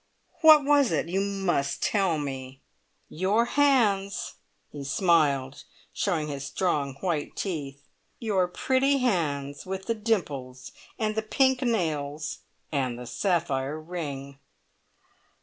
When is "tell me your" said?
1.83-3.45